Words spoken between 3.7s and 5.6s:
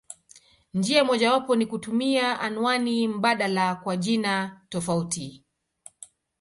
kwa jina tofauti.